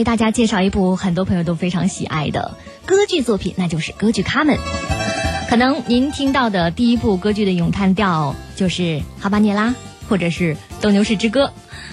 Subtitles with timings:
[0.00, 2.56] 为大家介绍一部很多朋友都非常喜爱的
[2.86, 4.56] 歌剧作品，那就是歌剧《卡门》。
[5.50, 8.82] 可能您听到的第一部歌剧的咏叹调就是
[9.20, 9.68] 《哈巴涅拉》，
[10.08, 11.46] 或者是《斗牛士之歌》。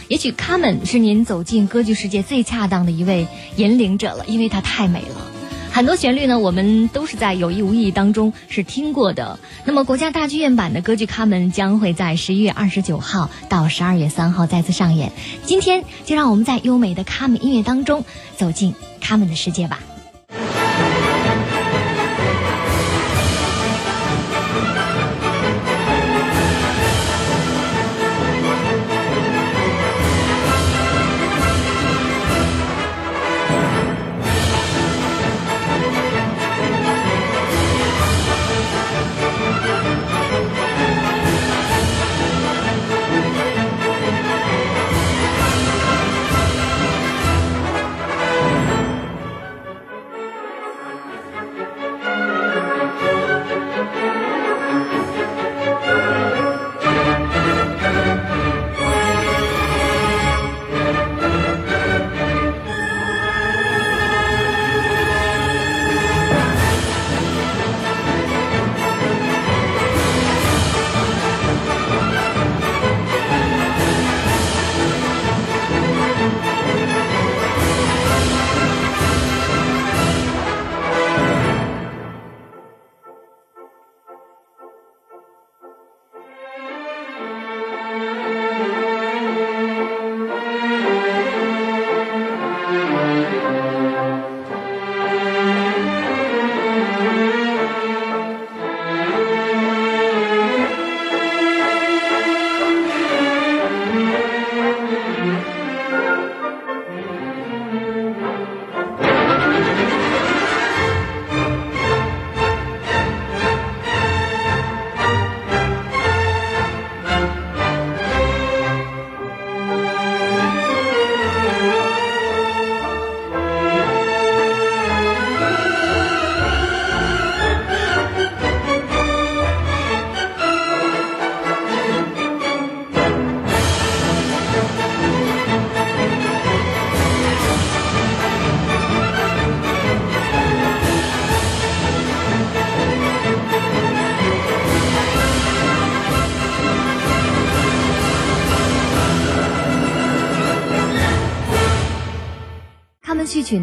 [0.07, 5.36] 也许《卡门》是您走进歌剧世界最恰当的一位引领者了，因为它太美了。
[5.77, 9.37] 很多旋律呢，我们都是在有意无意当中是听过的。
[9.63, 15.11] 那么，国家大剧院版的歌剧《卡门》将会在十一月二十九号到十二月三号再次上演。
[15.45, 18.03] 今天就让我们在优美的卡门音乐当中
[18.35, 19.79] 走进卡门的世界吧。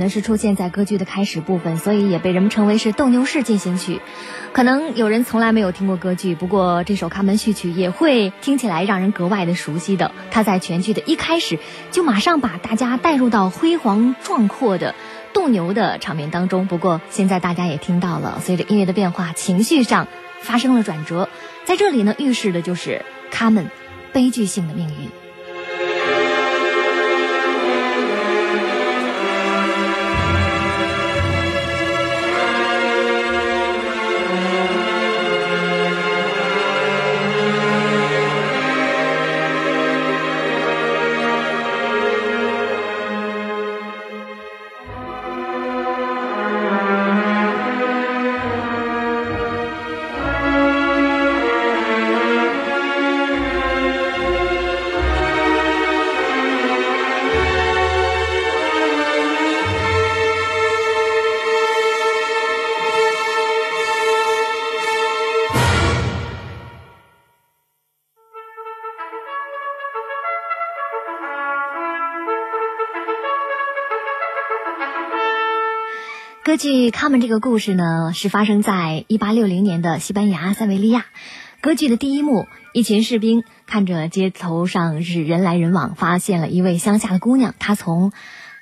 [0.04, 4.03] 呢是出现在歌剧的开始部分，所以也被人们称为是斗牛士进行曲。
[4.53, 10.12] 可能有人从来没有听过歌剧，不过这首卡门序曲也会听起来让人格外的熟悉的。
[10.31, 11.59] 它在全剧的一开始
[11.91, 14.94] 就马上把大家带入到辉煌壮阔的
[15.32, 16.66] 斗牛的场面当中。
[16.66, 20.06] 不过现在大家也听到了，随着音乐的变化，情绪上
[20.41, 21.28] 发生了转折，
[21.65, 23.71] 在这里呢预示的就是卡门
[24.12, 25.24] 悲剧性的命运。
[76.54, 81.04] 歌剧《他们》这个故事呢，是发生在一八六零年的西班牙塞维利亚。
[81.60, 88.12] 歌剧的第一幕，一群士兵看着街头上是人来人往，发现了一位乡下的姑娘，她从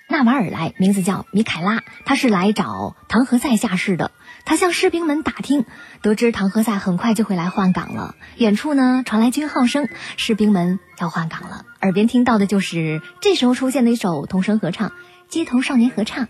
[0.08, 4.10] 纳瓦尔来，名字叫米凯拉，她是来找唐何塞下士的。
[4.46, 5.66] 她向士兵们打听，
[6.00, 8.14] 得知唐何塞很快就会来换岗了。
[8.38, 9.86] 远处呢传来军号声，
[10.16, 11.66] 士兵们要换岗了。
[11.82, 14.88] 耳边听到的就是这时候出现的一首童声合唱，
[15.28, 16.24] 《街头少年合唱》。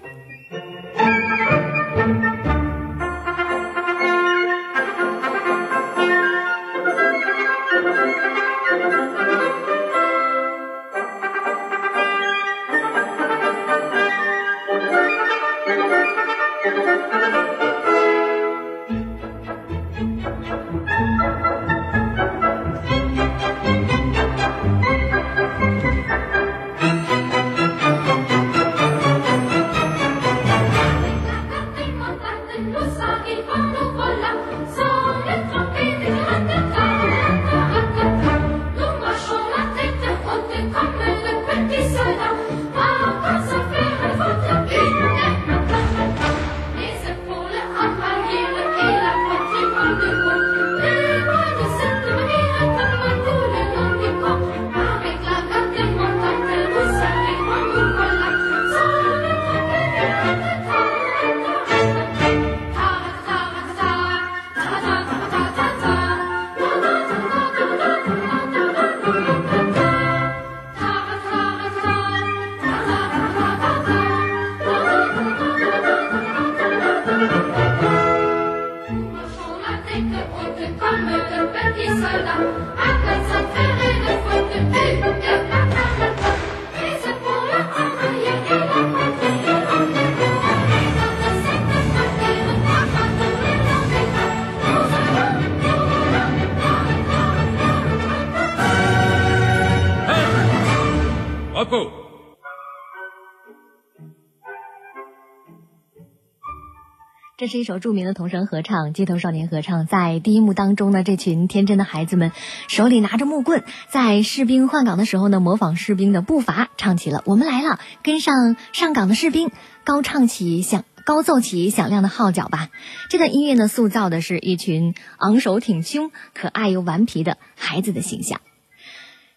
[107.52, 109.86] 是一首著名的童声合唱，街头少年合唱。
[109.86, 112.32] 在第一幕当中呢，这群天真的孩子们
[112.66, 119.50] 手里拿着木棍，在士兵换岗的时候呢，模仿士兵的步伐，唱起了《我们来了》，跟上上岗的士兵，
[119.84, 122.70] 高唱起响，高奏起响亮的号角吧。
[123.10, 128.40] 这段音乐呢，塑造的是一群昂首挺胸、可爱又顽皮的孩子的形象。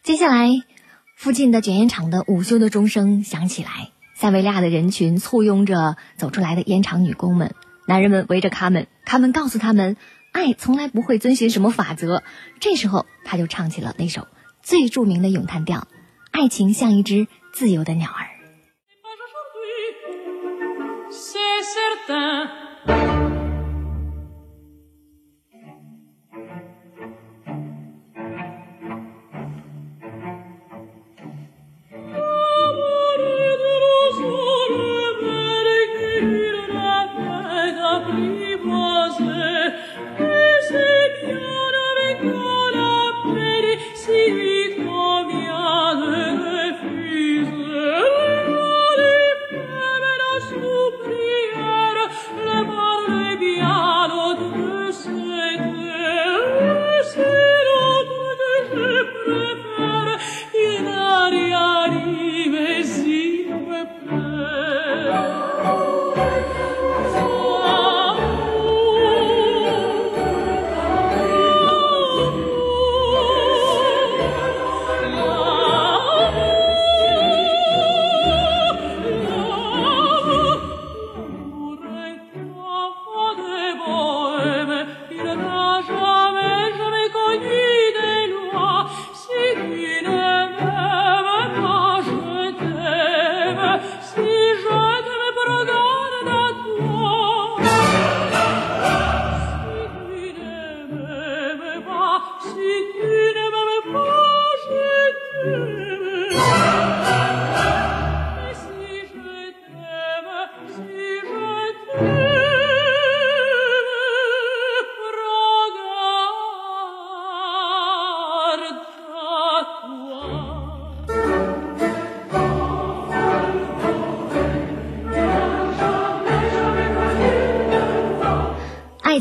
[0.04, 0.52] 接下来，
[1.18, 7.54] 附近的卷烟厂的午休的钟声响起来，塞维利亚的人群簇拥着走出来的烟厂女工们。
[7.88, 9.96] 男人们围着卡门，卡门告诉他们，
[10.32, 12.24] 爱从来不会遵循什么法则。
[12.60, 14.28] 这时候，他就唱起了那首
[14.64, 15.88] 最著名的咏叹调
[16.32, 18.30] ：“爱情像一只自由的鸟儿。”“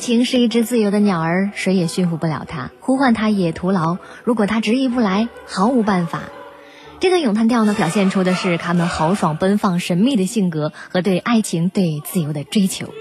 [0.05, 3.97] 情是一只自由的鸟儿，谁也驯服不了它，呼唤它也徒劳。
[4.23, 6.25] 如果它执意不来，毫无办法。”
[7.01, 12.93] 这个咏叹调呢，表现出的是他们豪爽、奔放、神秘的性格和对爱情、对自由的追求。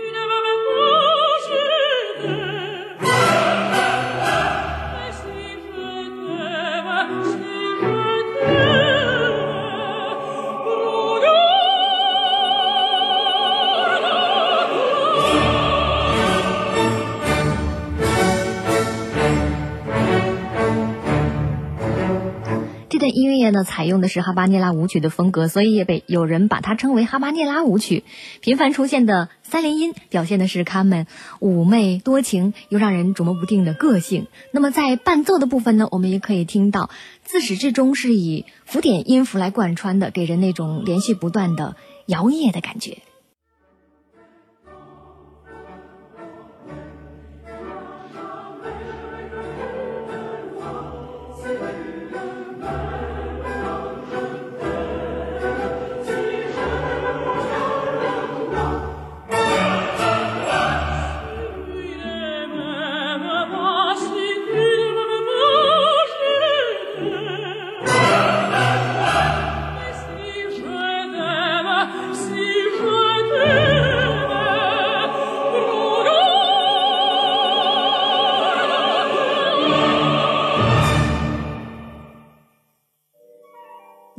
[23.10, 28.04] 音乐呢采用的是哈巴涅拉舞曲的风格，所以也被有人把它称为哈巴涅拉舞曲。
[28.42, 31.08] 频繁出现的三连音表现的是他们
[31.40, 34.28] 妩媚多情又让人琢磨不定的个性。
[34.52, 36.90] 那么在伴奏的部分呢，我们也可以听到
[37.24, 42.98] 自始至终是以浮点音符来贯穿的，给人那种连续不断的摇曳的感觉。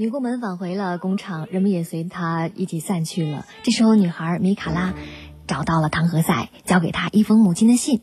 [0.04, 3.46] 女工们返回了工厂，人们也随她一起散去了。
[3.62, 4.92] 这时候，女孩米卡拉
[5.46, 8.02] 找到了唐和塞，交给他一封母亲的信。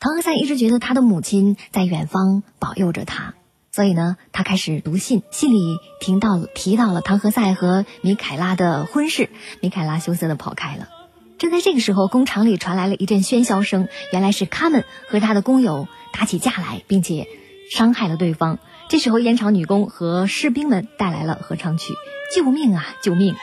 [0.00, 3.34] 唐和塞一直觉得他的母亲在远方保佑着他，
[3.70, 5.24] 所以呢，他开始读信。
[5.30, 5.58] 信里
[6.00, 9.28] 听到提到了唐和塞和米凯拉的婚事，
[9.60, 10.88] 米凯拉羞涩的跑开了。
[11.36, 17.26] 正在这个时候，工厂里传来了一阵喧嚣声，原来是卡门和他的工友打起架来，并且
[17.70, 18.58] 伤害了对方。
[18.88, 21.92] 这时候，烟厂女工和士兵们带来了合唱曲，
[22.34, 23.34] 《救命啊，救命》。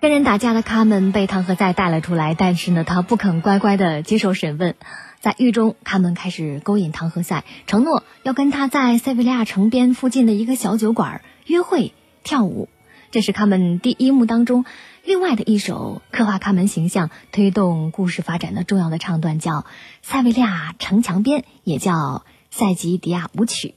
[0.00, 4.76] 跟人打架的卡门被唐和塞带了出来，但是呢，他不肯乖乖的接受审问。
[5.18, 12.68] 在狱中，卡门开始勾引唐和塞，承诺要跟他在塞维利亚城边附近的一个小酒馆约会跳舞。
[13.10, 14.64] 这是卡门第一幕当中
[15.02, 19.60] 另外的一首刻画卡门形象、推动故事发展的重要的唱段，叫
[20.02, 21.94] 《塞维利亚城墙边》，也叫
[22.50, 23.68] 《塞吉迪亚舞曲》。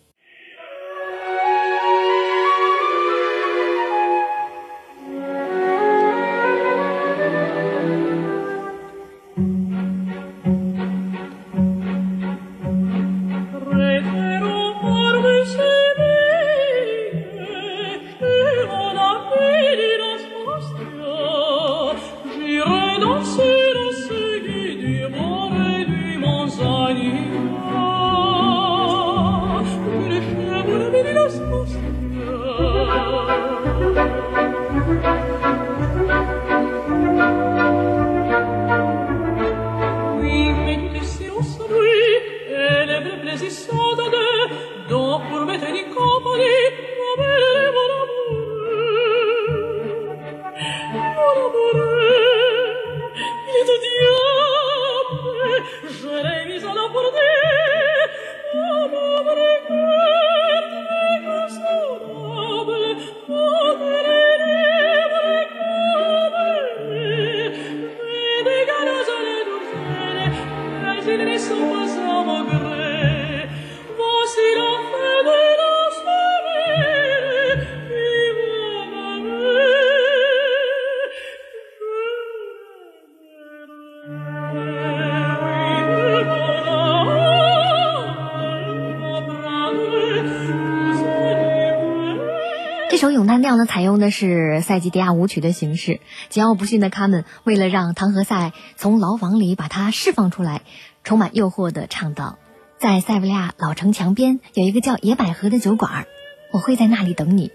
[93.71, 96.01] 采用的是塞吉迪亚舞曲的形式。
[96.29, 100.63] 桀骜不驯的卡门为了让唐和塞从牢房里把他释放出来，
[101.05, 102.37] 充满诱惑的唱道
[102.77, 106.05] ：“在塞维利亚老城墙边有一个叫野百合的酒馆，
[106.51, 107.49] 我会在那里等你。”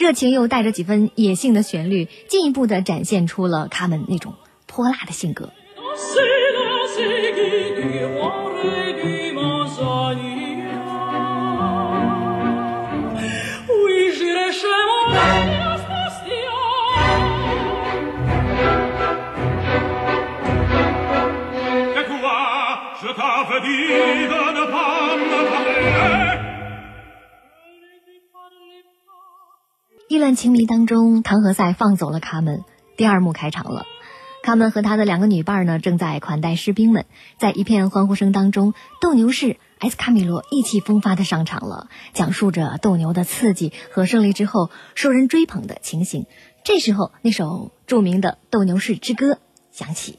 [0.00, 4.32] 热情又带着几分野性的旋律，进一步的展现出了卡门那种
[4.66, 5.52] 泼辣的性格。
[30.34, 32.64] 情迷当中，唐和塞放走了卡门。
[32.96, 33.86] 第二幕开场了，
[34.42, 37.06] 卡门和他的两个女伴呢，正在款待士兵们。
[37.38, 46.26] 在一片欢呼声当中，斗牛士埃斯卡米罗意气风发的上场了，讲述着斗牛的刺激和胜利之后受人追捧的情形。
[46.64, 49.34] 这时候，那首著名的《斗牛士之歌》
[49.70, 50.18] 响起。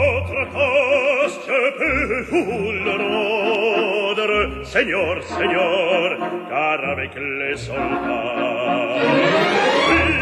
[0.00, 6.06] votre coste peut vous le rendre, Seigneur, Seigneur,
[6.48, 8.96] car avec les soldats,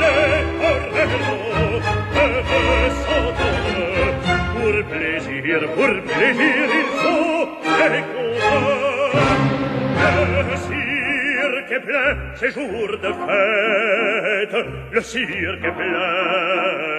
[0.03, 0.17] les
[0.61, 1.81] corneaux
[2.15, 4.09] peuvent s'entendre,
[4.55, 7.47] pour plaisir, pour plaisir, il faut
[7.93, 8.99] les combats.
[10.51, 14.57] Le cirque est plein ces jours de fête,
[14.93, 16.98] le cirque est plein,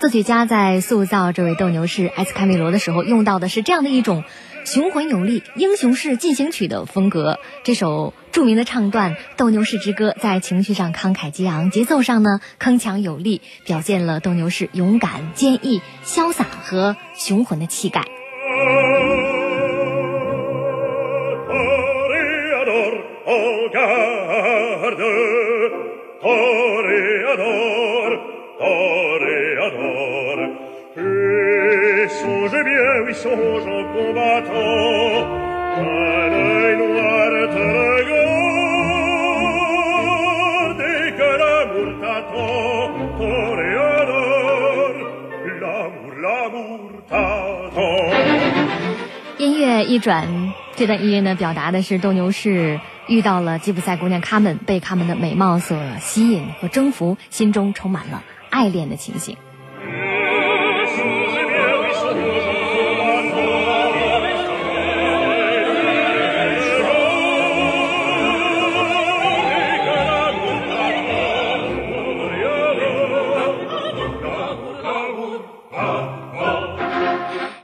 [0.00, 4.22] 作曲家在塑造这位斗牛士埃斯卡米罗的时候，用到的是这样的一种
[4.64, 7.38] 雄浑有力、英雄式进行曲的风格。
[7.62, 18.02] 这首著名的唱段《斗牛士之歌》在情绪上慷慨激昂，节奏上呢铿锵有力，表现了斗牛士勇敢、坚毅、潇洒和雄浑的气概。
[49.94, 59.36] 一转，这段音乐呢，表达的是斗牛士遇到了吉普赛姑娘卡门，被他们的美貌所吸引和征服，心中充满了爱恋的情形。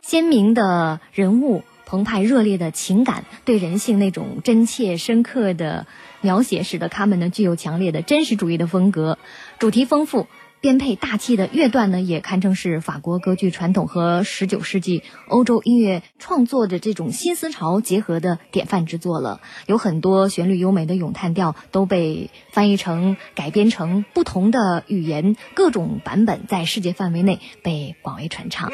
[0.02, 5.88] 鲜明的人物，澎湃热烈的情感，对人性那种真切深刻的
[6.20, 9.18] 描写，使得他们呢具有强烈的真实主义的风格，
[9.58, 10.28] 主题丰富。
[10.60, 19.40] 编配大气的乐段呢，也堪称是法国歌剧传统和十九世纪欧洲音乐创作的这种新思潮结合的典范之作了。
[19.66, 28.70] 有很多旋律优美的咏叹调都被翻译成、改编成不同的语言，各种版本在世界范围内被广为传唱。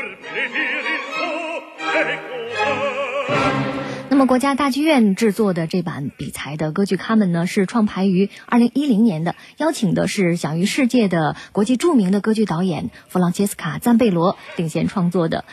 [4.17, 15.45] 那么，国家大剧院制作的这版比才的歌剧《卡门》呢，是创排于二零一零年的，邀请的是享誉世界的国际著名的歌剧导演弗朗切斯卡·赞贝罗领衔创作的。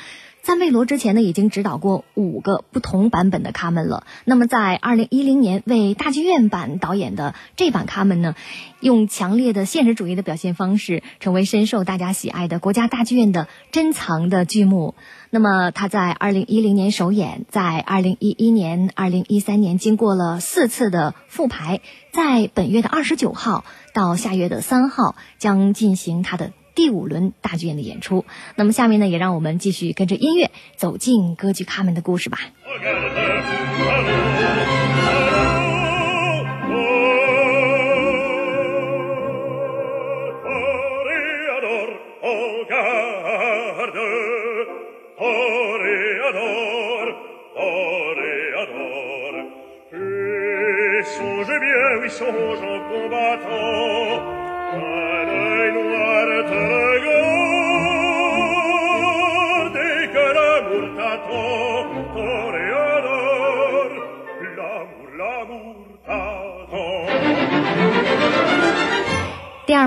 [0.44, 4.06] 赞贝罗之前呢，已经指导过五个不同版本的《卡门》了。
[4.26, 8.36] 那么，在二零一零年为大剧院版导演的这版《卡门》呢，
[8.82, 14.96] 用强烈的现实主义的表现方式，成为深受大家喜爱的国家大剧院的珍藏的剧目。
[15.30, 21.80] 那么，他在二零一零年首演，在二零一一年、二零一三年经过了四次的复排，
[22.12, 28.26] 在本月的二十九号到下月的三号将进行他的第五轮大剧院的演出。
[28.56, 32.40] 那么，下面呢，也让我们继续跟着音乐走进歌剧《卡门》的故事吧。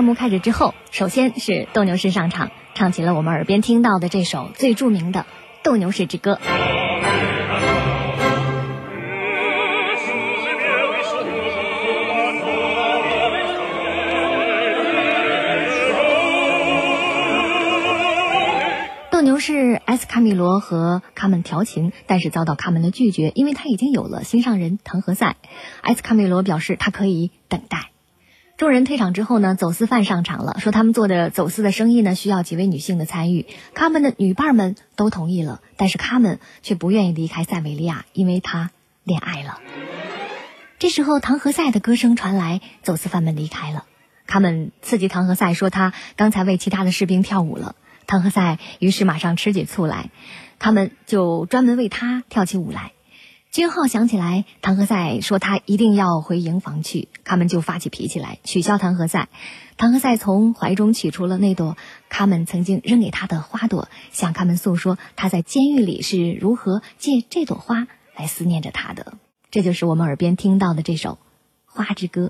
[0.07, 5.19] 幕开始之后，首先是斗牛士上场，唱起了我们耳边听到的这首最著名的
[5.63, 6.39] 《斗牛士之歌》。
[19.11, 25.35] 斗牛士埃斯卡米罗和卡门调情，但是遭到卡门的拒绝，因为他已经有了心上人唐和塞。
[25.81, 27.91] 埃斯卡米罗表示他可以等待。
[28.57, 33.45] 众人退场之后呢，走私犯上场了，说他们做的走私的生意呢需要几位女性的参与。
[33.75, 38.71] 卡门的女伴们都同意了，但是卡门却不愿意离开塞维利亚，因为他
[39.03, 39.59] 恋爱了。
[40.79, 43.85] 这时候，唐和塞的歌声传来，走私犯们离开了。
[44.25, 47.75] 他们刺激唐和塞说他刚才为其他的士兵跳舞了。
[48.07, 50.09] 唐和塞于是马上吃起醋来，
[50.57, 52.93] 他们就专门为他跳起舞来。
[53.57, 59.29] 军号响起来，唐和塞说他一定要回营房去，他们就发起脾气来，取消唐和塞。
[59.77, 61.75] 唐和塞从怀中取出了那朵
[62.07, 69.17] 他们曾经扔给他的花朵，向他们诉说他在监狱里是如何借这朵花来思念着他的。
[69.49, 71.13] 这就是我们耳边听到的这首
[71.65, 72.27] 《花之歌》。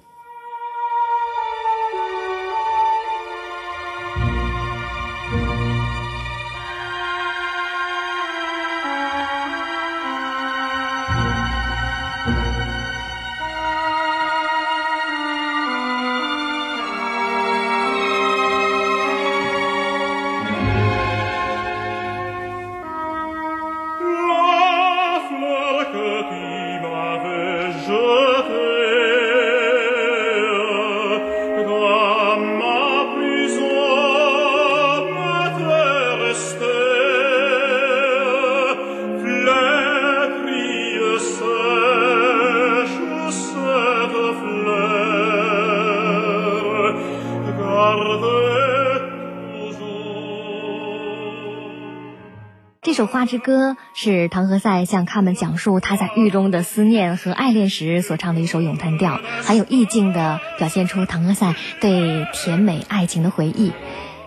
[52.98, 63.72] 首《花之歌》是唐何塞向他们讲述他在狱中的思念和爱恋时所唱的一首咏叹调，很有意境的表现出唐何塞对甜美爱情的回忆。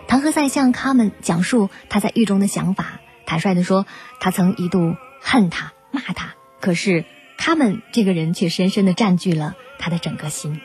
[0.07, 3.85] 唐何塞向他们讲述他在狱中的想法，坦率地说，
[4.21, 7.03] 他曾一度恨他、骂他，可是
[7.37, 10.61] 他们这个人却深深地占据了他的整个心。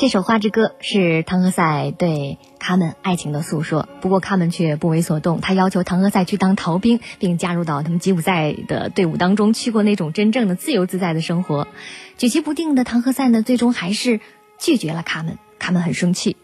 [0.00, 5.42] 这首《花之歌》是唐和塞对卡门爱情的诉说，不过卡门却不为所动。
[5.42, 11.68] 他要求唐和塞去当逃兵，并加入到他们吉普赛的队伍当中，去过那种真正的自由自在的生活。
[12.16, 14.20] 举棋不定的唐和塞呢，最终还是
[14.58, 15.36] 拒绝了卡门。
[15.58, 16.38] 卡门很生气。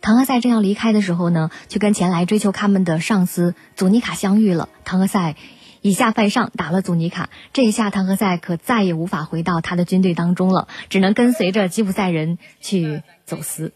[0.00, 4.68] 唐和塞正要离开的时候呢，就跟前来追求卡门的上司祖尼卡相遇了。
[4.84, 5.34] 唐和塞。
[5.82, 7.28] 以下犯上，打了祖尼卡。
[7.52, 13.72] 这一下，唐和塞可再也无法回到他的军队当中了，只能跟随着吉普赛人去走私。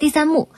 [0.00, 0.48] 第三幕，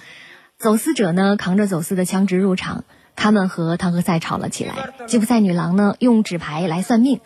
[0.57, 4.95] 走私者呢扛着走私的枪支入场，他们和唐和塞吵了起来。
[5.07, 7.21] 吉普赛女郎呢用纸牌来算命，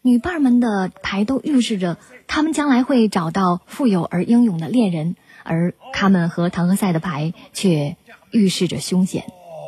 [0.00, 1.98] 女伴们的牌都预示着
[2.28, 7.96] 他们将来会找到富有而英勇的恋人，而他们和唐和塞的牌却
[8.30, 9.24] 预示着凶险。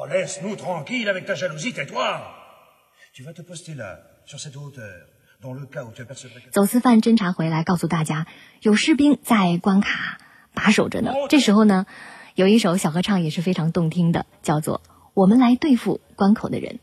[0.07, 2.21] Laisse-nous tranquille avec ta jalousie, tais-toi.
[3.15, 5.07] Tu vas te poster là, sur cette hauteur,
[5.41, 6.43] dans le cas où tu apercevrais.
[6.51, 8.27] 走私犯侦查回来，告诉大家
[8.61, 10.19] 有士兵在关卡
[10.55, 11.13] 把守着呢。
[11.29, 11.87] 这时候呢，
[12.35, 14.81] 有一首小合唱也是非常动听的，叫做
[15.15, 16.79] 《我们来对付关口的人》。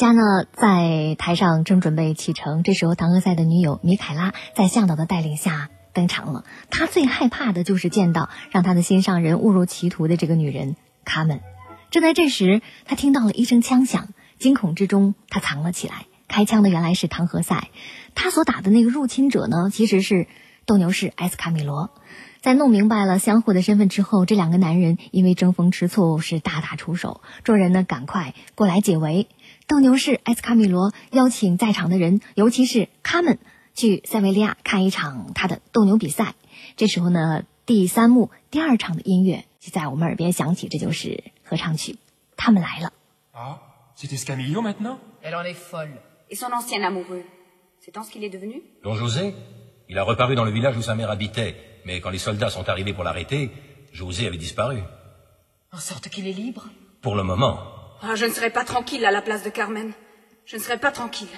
[0.00, 0.22] 家呢
[0.54, 6.46] 在台上正准备启程，这时候唐和塞的女友米凯拉在向导的带领下登场了。
[6.70, 11.42] 他最害怕的就是见到让他的心上人误入歧途的这个女人卡门。
[11.90, 14.08] 正在这时，他听到了一声枪响，
[14.38, 16.06] 惊恐之中他藏了起来。
[16.28, 17.68] 开枪的原来是唐和塞，
[18.14, 20.28] 他所打的那个入侵者呢，其实是
[20.64, 21.90] 斗牛士埃斯卡米罗。
[22.40, 29.28] 在弄明白了相互的身份之后，这两个男人因为争风吃醋是大打出手，众人呢赶快过来解围。
[29.70, 33.38] 斗牛士埃斯卡米罗邀请在场的人，尤其是他们
[33.72, 36.34] 去塞维利亚看一场他的斗牛比赛。
[36.76, 41.98] 这时候呢，第三幕第二场的音乐就在我们耳边响起，这就是合唱曲。
[42.36, 42.92] 他们来了。
[43.32, 43.58] Ah,
[43.94, 46.00] c'est Escamillo maintenant Elle en est folle.
[46.28, 47.22] Et son ancien amoureux
[47.78, 49.34] C'est tant ce qu'il est devenu Don José
[49.88, 51.54] Il a reparu dans le village où sa mère habitait,
[51.84, 53.52] mais quand les soldats sont arrivés pour l'arrêter,
[53.92, 54.78] José avait disparu.
[55.72, 56.64] En sorte qu'il est libre.
[57.02, 57.56] Pour le moment.
[58.02, 59.92] Ah, je ne serai pas tranquille à la place de Carmen.
[60.46, 61.28] Je ne serai pas tranquille.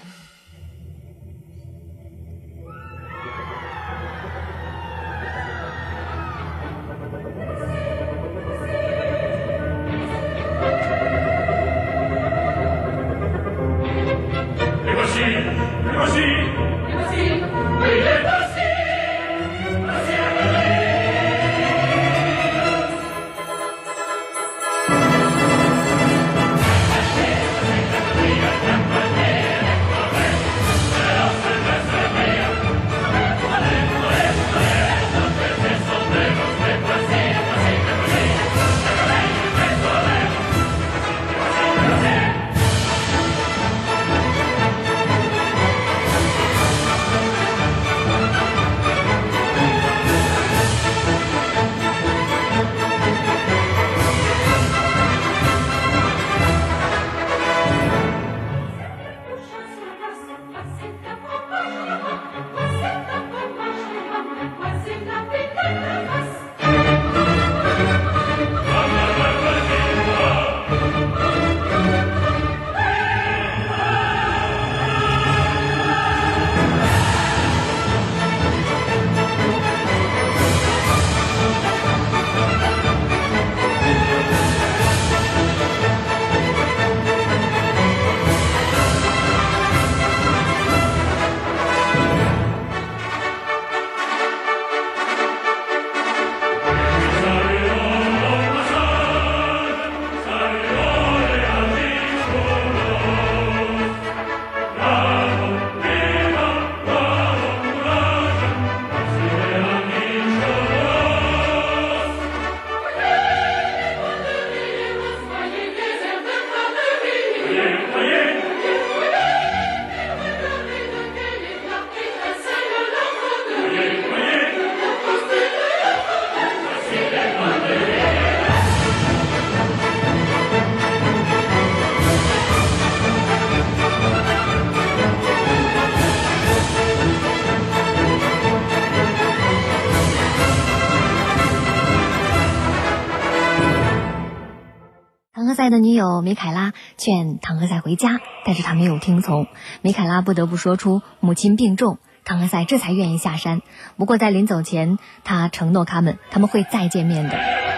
[148.82, 149.46] 没有听从。
[149.80, 153.62] 米凯拉不得不说出母亲病重，唐克塞这才愿意下山。
[153.96, 157.71] 不过在临走前，他承诺他们他们会再见面的。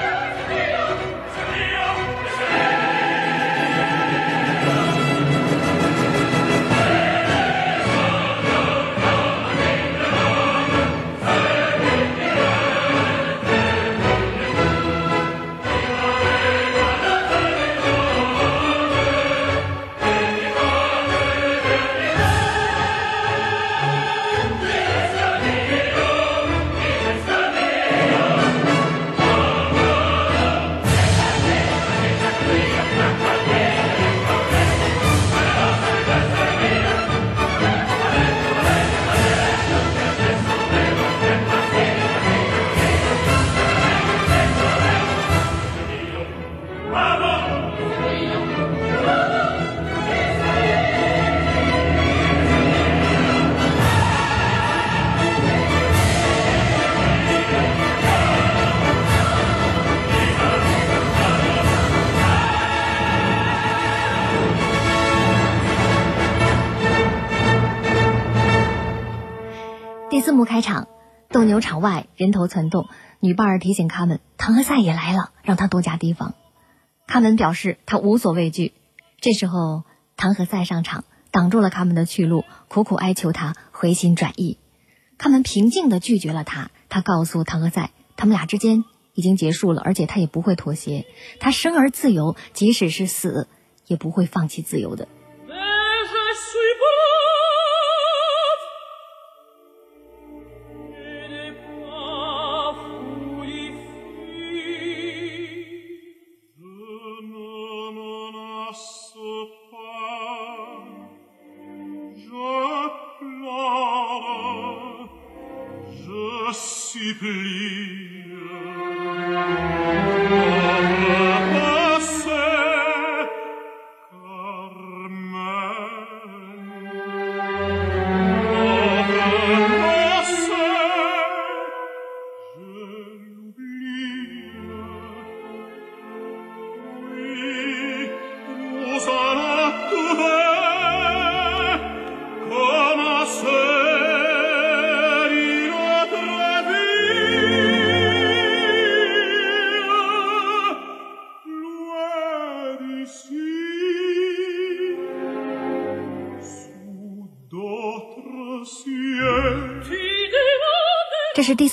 [71.85, 72.89] 外人头攒动，
[73.21, 76.35] 女伴儿提醒他们，唐和塞也来了，让他多加提防。
[77.07, 78.73] 他们表示他无所畏惧。
[79.21, 79.85] 这时候，
[80.17, 84.57] 唐和塞上场，挡住了他们的去路，苦苦哀求他回心转意。
[85.19, 86.71] 他们平静地拒绝了他。
[86.89, 91.05] 他告诉唐和塞，他们俩之间已经结束了，而且他也不会妥协。
[91.39, 93.49] 他生而自由，即使是死，
[93.87, 95.07] 也不会放弃自由的。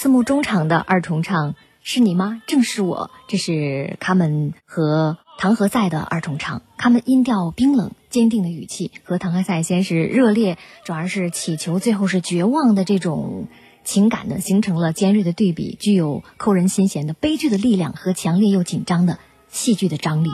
[0.01, 2.41] 四幕中场的二重唱，是你吗？
[2.47, 3.11] 正是我。
[3.27, 13.47] 这是他们和唐和塞的二重唱，他们音调冰冷、坚定的语气，和唐和塞先是热烈，转而是乞求，最后是绝望的这种
[13.83, 20.31] 情感呢，形成了尖锐的对比，具有扣人心弦的悲剧的力量和强烈又紧张的戏剧的张力。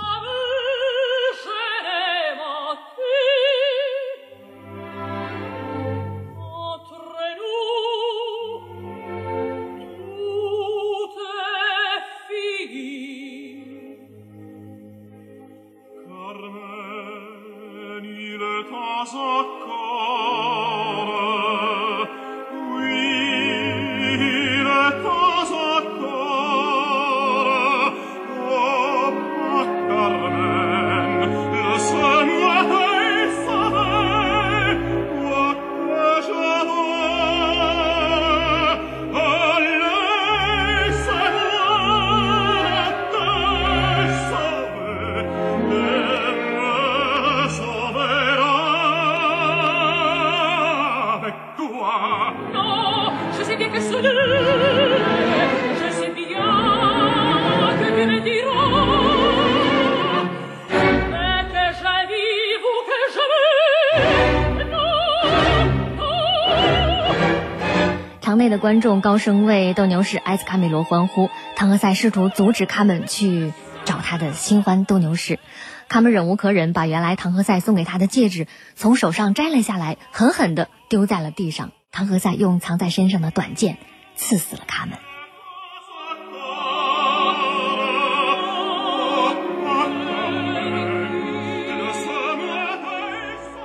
[68.57, 73.53] 观众高声为斗牛士埃斯卡米罗欢呼，唐和塞试图阻止卡门去
[73.85, 75.39] 找他的新欢斗牛士，
[75.87, 81.71] 卡门忍无可忍，把原来唐和塞送给他的戒指从手上摘了下来，狠狠地丢在了地上。
[81.91, 83.77] 唐和塞用藏在身上的短剑
[84.15, 84.97] 刺死了卡门。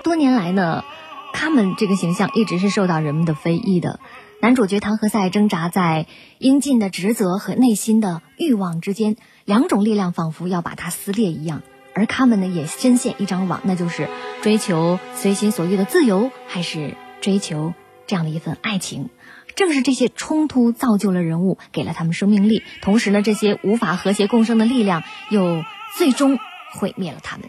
[0.02, 0.84] 多年来呢，
[1.32, 3.98] 卡门这个形象一直是受到人们的非议的。
[4.42, 6.06] 男主角唐和塞挣扎在
[6.38, 9.14] 应尽的职责和内心的欲望之间，
[9.44, 11.62] 两种力量仿佛要把他撕裂一样。
[11.94, 14.08] 而卡门呢，也深陷一张网，那就是
[14.42, 17.72] 追求随心所欲的自由，还是追求
[18.08, 19.10] 这样的一份爱情。
[19.54, 22.64] 正是这些冲突造就了人物，给了他们生命力。
[22.80, 25.62] 同时呢，这些无法和谐共生的力量，又
[25.96, 26.40] 最终
[26.74, 27.48] 毁灭了他们。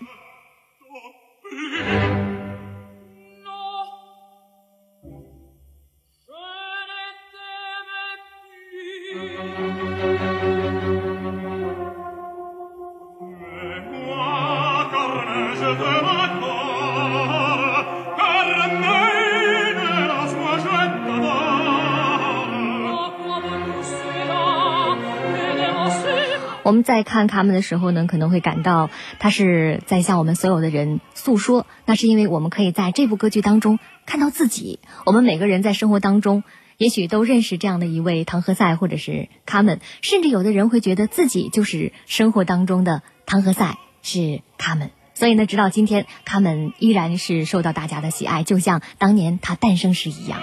[26.74, 31.68] 我们在看他们的时候呢，可能会感到他是在向我们所有的人诉说。
[31.86, 34.80] 那是因为我们可以在这部歌剧当中看到自己。
[35.06, 36.44] 我们每个人在生活当中，
[36.80, 44.90] 也许都认识这样的一位唐和塞，或者是卡门，甚至有的人会觉得自己就是生活当中的唐和塞，是卡门。
[45.14, 50.42] 所以呢，直到今天，卡门依然是受到大家的喜爱，就像当年他诞生时一样。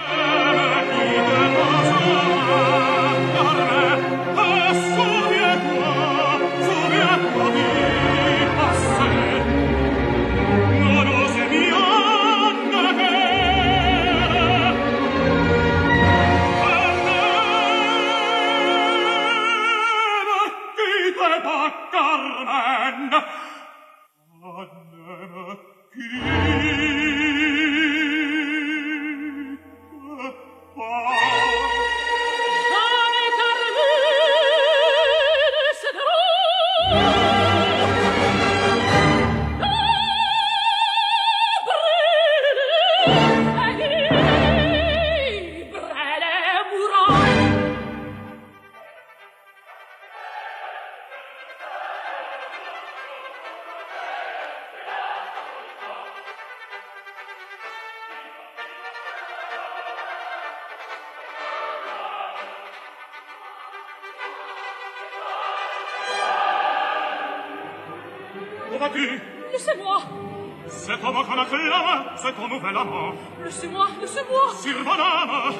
[73.51, 73.86] Amant.
[73.86, 75.55] Laissez-moi Laissez-moi Sur Bonhomme,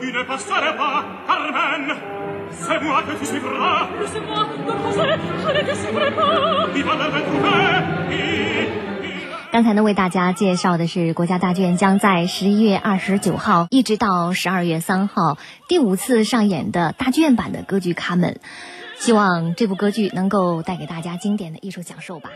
[0.00, 1.96] tu ne passerais pas, Carmen.
[2.50, 3.88] C'est moi que tu suivras.
[4.00, 5.02] Laissez-moi Don José
[5.42, 7.82] Je ne te suivrai pas Il va le retrouver.
[9.50, 15.36] 刚才呢，为大家介绍的是国家大剧院将在十一月二十九号一直到十二月三号
[15.68, 18.40] 第五次上演的大剧院版的歌剧《卡门》，
[19.04, 22.30] 希望这部歌剧能够带给大家经典的艺术享受吧。